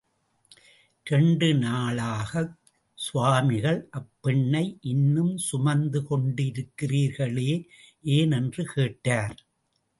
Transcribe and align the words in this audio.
இரண்டு 1.05 1.47
நாளாக்ச் 1.55 2.55
கவாமிகள் 2.97 3.79
அப்பெண்ணை 3.91 4.63
இன்னும் 4.93 5.37
சுமந்து 5.47 6.01
கொண்டிருக்கிறீர்களே! 6.09 7.51
—ஏன்? 8.05 8.31
என்று 8.31 8.65
கேட்டார். 8.73 9.37